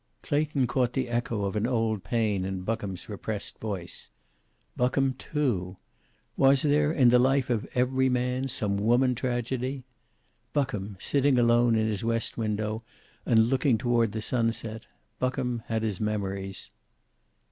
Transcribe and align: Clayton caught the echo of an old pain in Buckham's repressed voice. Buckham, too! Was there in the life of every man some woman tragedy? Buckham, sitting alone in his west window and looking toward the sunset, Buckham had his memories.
Clayton 0.23 0.65
caught 0.65 0.93
the 0.93 1.09
echo 1.09 1.45
of 1.45 1.55
an 1.55 1.67
old 1.67 2.03
pain 2.03 2.43
in 2.43 2.61
Buckham's 2.63 3.07
repressed 3.07 3.59
voice. 3.59 4.09
Buckham, 4.75 5.13
too! 5.19 5.77
Was 6.35 6.63
there 6.63 6.91
in 6.91 7.09
the 7.09 7.19
life 7.19 7.51
of 7.51 7.67
every 7.75 8.09
man 8.09 8.47
some 8.47 8.77
woman 8.77 9.13
tragedy? 9.13 9.83
Buckham, 10.55 10.97
sitting 10.99 11.37
alone 11.37 11.75
in 11.75 11.85
his 11.87 12.03
west 12.03 12.35
window 12.35 12.81
and 13.27 13.49
looking 13.49 13.77
toward 13.77 14.11
the 14.11 14.23
sunset, 14.23 14.87
Buckham 15.19 15.61
had 15.67 15.83
his 15.83 16.01
memories. 16.01 16.71